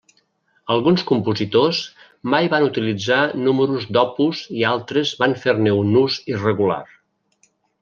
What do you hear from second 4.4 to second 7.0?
i altres van fer-ne un ús irregular.